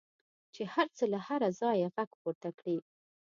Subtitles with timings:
[0.53, 2.77] چې هر څه له هره ځایه غږ پورته کړي.